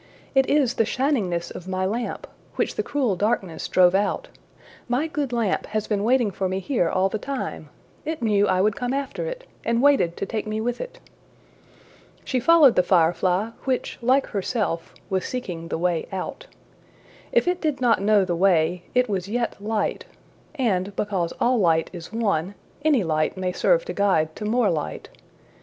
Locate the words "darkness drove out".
3.15-4.29